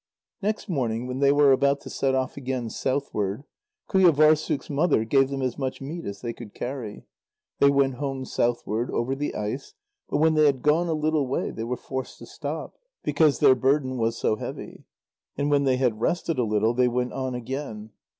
Next 0.41 0.67
morning, 0.67 1.05
when 1.05 1.19
they 1.19 1.31
were 1.31 1.51
about 1.51 1.79
to 1.81 1.89
set 1.91 2.15
off 2.15 2.35
again 2.35 2.71
southward, 2.71 3.43
Qujâvârssuk's 3.87 4.67
mother 4.67 5.05
gave 5.05 5.29
them 5.29 5.43
as 5.43 5.59
much 5.59 5.79
meat 5.79 6.05
as 6.05 6.21
they 6.21 6.33
could 6.33 6.55
carry. 6.55 7.05
They 7.59 7.69
went 7.69 7.97
home 7.97 8.25
southward, 8.25 8.89
over 8.89 9.13
the 9.13 9.35
ice, 9.35 9.75
but 10.09 10.17
when 10.17 10.33
they 10.33 10.47
had 10.47 10.63
gone 10.63 10.87
a 10.87 10.93
little 10.93 11.27
way, 11.27 11.51
they 11.51 11.65
were 11.65 11.77
forced 11.77 12.17
to 12.17 12.25
stop, 12.25 12.79
because 13.03 13.37
their 13.37 13.53
burden 13.53 13.97
was 13.99 14.17
so 14.17 14.37
heavy. 14.37 14.85
And 15.37 15.51
when 15.51 15.65
they 15.65 15.77
had 15.77 16.01
rested 16.01 16.39
a 16.39 16.43
little, 16.45 16.73
they 16.73 16.87
went 16.87 17.13
on 17.13 17.35
again. 17.35 17.91